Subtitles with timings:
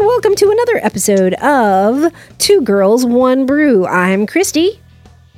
[0.00, 3.86] welcome to another episode of Two Girls, One Brew.
[3.86, 4.80] I'm Christy,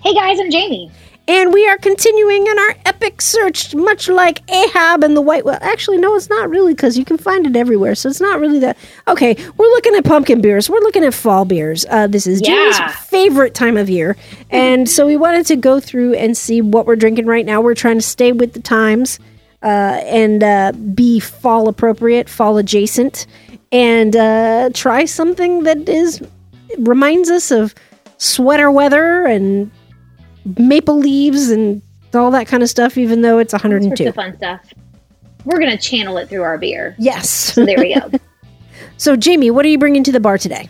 [0.02, 0.90] Hey guys, I'm Jamie.
[1.26, 5.44] and we are continuing in our epic search, much like Ahab and the White.
[5.44, 8.40] Well, actually, no, it's not really because you can find it everywhere, so it's not
[8.40, 8.76] really that.
[9.08, 10.70] Okay, we're looking at pumpkin beers.
[10.70, 11.84] We're looking at fall beers.
[11.88, 14.16] Uh, this is Jamie's favorite time of year,
[14.50, 17.60] and so we wanted to go through and see what we're drinking right now.
[17.60, 19.18] We're trying to stay with the times
[19.62, 23.26] uh, and uh, be fall appropriate, fall adjacent,
[23.72, 26.22] and uh, try something that is
[26.78, 27.74] reminds us of
[28.18, 29.70] sweater weather and
[30.58, 31.82] maple leaves and
[32.14, 32.98] all that kind of stuff.
[32.98, 34.08] Even though it's Sorts 102.
[34.08, 34.60] of fun stuff.
[35.44, 36.94] We're gonna channel it through our beer.
[36.98, 37.30] Yes.
[37.30, 38.10] So there we go.
[38.98, 40.68] So Jamie, what are you bringing to the bar today?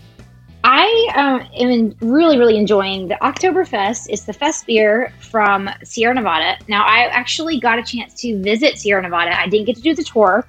[0.62, 4.06] I um, am really, really enjoying the Oktoberfest.
[4.10, 6.58] It's the fest beer from Sierra Nevada.
[6.68, 9.38] Now, I actually got a chance to visit Sierra Nevada.
[9.38, 10.46] I didn't get to do the tour.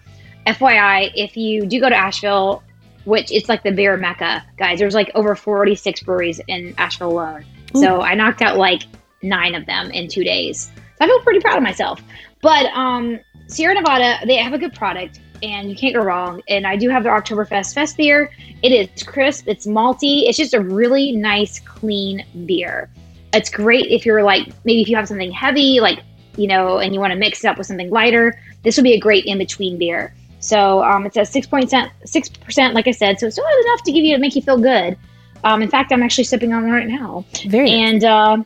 [0.54, 2.64] FYI, if you do go to Asheville,
[3.06, 7.46] which it's like the beer mecca, guys, there's like over 46 breweries in Asheville alone.
[7.76, 8.84] So I knocked out like
[9.22, 10.72] nine of them in two days.
[10.76, 12.02] So I feel pretty proud of myself.
[12.42, 16.42] But um, Sierra Nevada, they have a good product and you can't go wrong.
[16.48, 18.32] And I do have their Oktoberfest Fest beer.
[18.62, 22.90] It is crisp, it's malty, it's just a really nice, clean beer.
[23.34, 26.00] It's great if you're like, maybe if you have something heavy, like,
[26.36, 28.40] you know, and you want to mix it up with something lighter.
[28.64, 30.14] This would be a great in between beer.
[30.40, 31.74] So um, it's a six point
[32.06, 33.20] six percent, like I said.
[33.20, 34.98] So it's still enough to give you to make you feel good.
[35.44, 38.38] Um, in fact, I'm actually sipping on one right now Very and uh,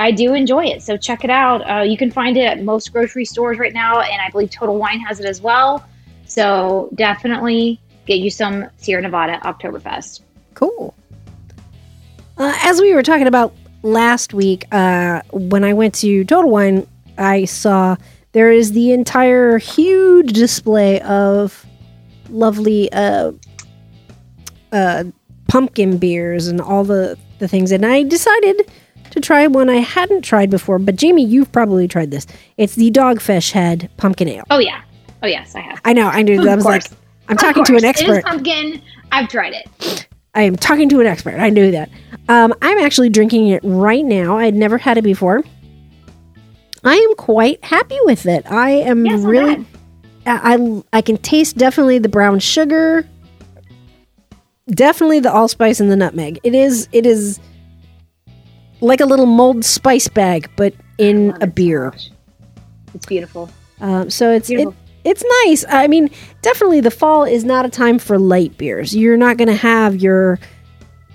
[0.00, 0.82] I do enjoy it.
[0.82, 1.60] So check it out.
[1.70, 4.76] Uh, you can find it at most grocery stores right now, and I believe Total
[4.76, 5.86] Wine has it as well.
[6.24, 10.22] So definitely get you some Sierra Nevada Oktoberfest.
[10.54, 10.94] Cool.
[12.38, 16.86] Uh, as we were talking about last week, uh, when I went to Total Wine,
[17.18, 17.96] I saw
[18.32, 21.66] there is the entire huge display of
[22.28, 23.32] lovely uh,
[24.72, 25.04] uh,
[25.48, 27.72] pumpkin beers and all the, the things.
[27.72, 28.70] And I decided
[29.10, 30.78] to try one I hadn't tried before.
[30.78, 32.26] But Jamie, you've probably tried this.
[32.56, 34.44] It's the Dogfish Head Pumpkin Ale.
[34.50, 34.82] Oh yeah,
[35.22, 35.80] oh yes, I have.
[35.84, 36.06] I know.
[36.08, 36.40] I knew.
[36.40, 36.96] Of I was like, course.
[37.28, 38.00] I'm Of talking to an course.
[38.00, 38.24] It is expert.
[38.24, 38.82] pumpkin.
[39.12, 40.06] I've tried it.
[40.34, 41.40] I am talking to an expert.
[41.40, 41.90] I knew that.
[42.28, 44.38] Um, I'm actually drinking it right now.
[44.38, 45.42] I'd never had it before.
[46.84, 48.50] I am quite happy with it.
[48.50, 49.66] I am not really.
[50.26, 53.06] I, I I can taste definitely the brown sugar.
[54.68, 56.38] Definitely the allspice and the nutmeg.
[56.42, 57.40] It is it is
[58.80, 61.94] like a little mulled spice bag, but in a it so beer.
[62.94, 63.50] It's beautiful.
[63.80, 64.68] Um, so it's it,
[65.04, 65.64] it's nice.
[65.68, 66.10] I mean,
[66.42, 68.94] definitely the fall is not a time for light beers.
[68.94, 70.38] You're not going to have your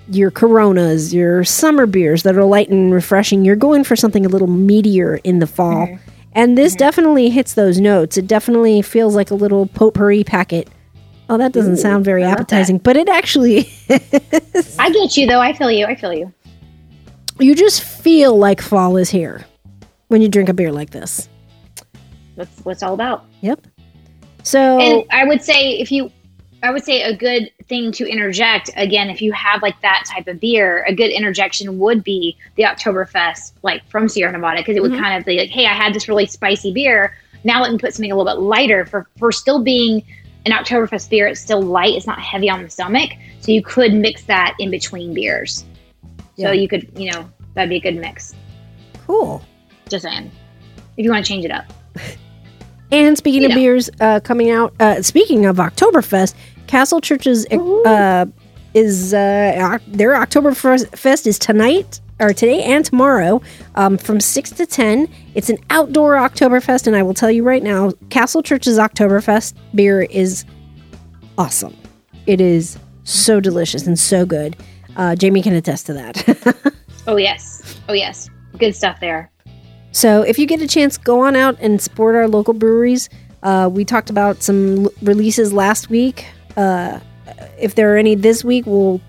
[0.08, 3.44] your Coronas, your summer beers that are light and refreshing.
[3.44, 5.86] You're going for something a little meatier in the fall.
[5.86, 6.10] Mm-hmm.
[6.32, 8.18] And this definitely hits those notes.
[8.18, 10.68] It definitely feels like a little potpourri packet.
[11.28, 12.32] Oh, that doesn't Ooh, sound very that.
[12.32, 13.58] appetizing, but it actually
[13.88, 14.76] is.
[14.78, 15.40] I get you though.
[15.40, 15.86] I feel you.
[15.86, 16.32] I feel you.
[17.38, 19.44] You just feel like fall is here
[20.08, 21.28] when you drink a beer like this.
[22.36, 23.24] That's what it's all about.
[23.40, 23.66] Yep.
[24.42, 26.12] So And I would say if you,
[26.66, 30.26] I would say a good thing to interject again, if you have like that type
[30.26, 34.82] of beer, a good interjection would be the Oktoberfest, like from Sierra Nevada, because it
[34.82, 34.98] would Mhm.
[35.00, 37.14] kind of be like, hey, I had this really spicy beer.
[37.44, 40.02] Now let me put something a little bit lighter for for still being
[40.44, 41.26] an Oktoberfest beer.
[41.28, 41.94] It's still light.
[41.94, 43.10] It's not heavy on the stomach,
[43.40, 45.64] so you could mix that in between beers.
[46.36, 46.48] Yeah.
[46.48, 48.34] So you could, you know, that'd be a good mix.
[49.06, 49.40] cool.
[49.88, 50.30] Just saying,
[50.96, 51.72] if you want to change it up.
[52.92, 53.56] And speaking You of know.
[53.56, 56.34] beers uh, coming out, uh, speaking of Oktoberfest,
[56.66, 58.26] Castle Church's uh,
[58.74, 63.40] is uh, their Oktoberfest is tonight or today and tomorrow
[63.74, 65.08] um, from six to ten.
[65.34, 70.02] It's an outdoor Oktoberfest, and I will tell you right now, Castle Church's Oktoberfest beer
[70.02, 70.44] is
[71.38, 71.76] awesome.
[72.26, 74.56] It is so delicious and so good.
[74.96, 76.72] Uh, Jamie can attest to that.
[77.08, 78.28] Oh yes, oh yes,
[78.58, 79.30] good stuff there.
[79.92, 83.08] So if you get a chance, go on out and support our local breweries.
[83.44, 86.26] Uh, we talked about some l- releases last week.
[86.56, 87.00] Uh,
[87.58, 89.00] if there are any this week, we'll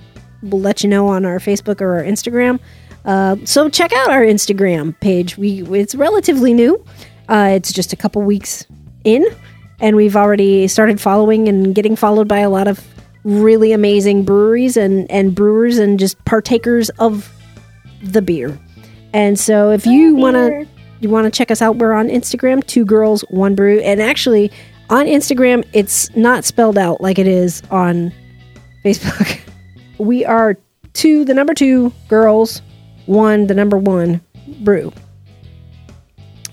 [0.42, 2.60] we'll let you know on our Facebook or our Instagram.
[3.06, 5.38] Uh, so check out our Instagram page.
[5.38, 6.84] We it's relatively new.
[7.30, 8.66] Uh, it's just a couple weeks
[9.04, 9.26] in,
[9.80, 12.86] and we've already started following and getting followed by a lot of
[13.24, 17.32] really amazing breweries and and brewers and just partakers of
[18.02, 18.58] the beer.
[19.14, 20.68] And so if you want to
[21.00, 23.80] you want to check us out, we're on Instagram, two girls, one brew.
[23.80, 24.52] And actually,
[24.90, 28.14] on Instagram, it's not spelled out like it is on
[28.86, 29.40] Facebook.
[29.98, 30.58] We are
[30.94, 32.62] two, the number two girls,
[33.06, 34.22] one, the number one
[34.60, 34.94] brew.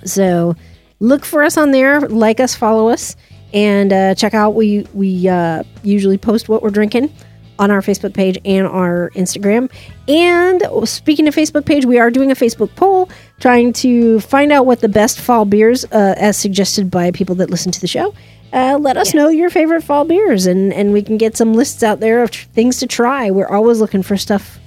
[0.04, 0.54] So
[1.00, 3.16] look for us on there, like us, follow us,
[3.52, 4.50] and uh, check out.
[4.50, 7.12] We we uh, usually post what we're drinking
[7.58, 9.70] on our Facebook page and our Instagram.
[10.08, 13.08] And speaking of Facebook page, we are doing a Facebook poll
[13.40, 17.50] trying to find out what the best fall beers, uh, as suggested by people that
[17.50, 18.14] listen to the show.
[18.52, 19.14] Uh, let us Yes.
[19.14, 22.30] know your favorite fall beers, and and we can get some lists out there of
[22.30, 23.30] tr- things to try.
[23.30, 24.60] We're always looking for stuff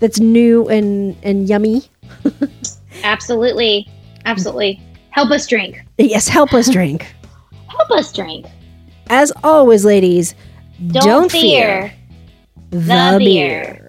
[0.00, 1.82] that's new and and yummy.
[3.02, 3.86] Absolutely.
[4.24, 4.80] Absolutely.
[5.10, 5.80] Help us drink.
[5.98, 7.06] Yes, help us drink.
[7.68, 8.46] Help us drink.
[9.08, 10.34] As always, ladies,
[10.88, 11.92] Don't, fear,
[12.74, 13.78] the, the beer.
[13.80, 13.83] beer.